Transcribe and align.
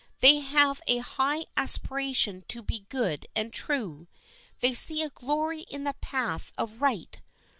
They 0.19 0.39
have 0.39 0.81
a 0.87 0.97
high 0.97 1.45
aspiration 1.55 2.41
to 2.47 2.63
be 2.63 2.87
good 2.89 3.27
and 3.35 3.53
true. 3.53 4.07
They 4.59 4.73
see 4.73 5.03
a 5.03 5.11
glory 5.11 5.61
in 5.69 5.83
the 5.83 5.93
path 6.01 6.51
of 6.57 6.81
right. 6.81 7.21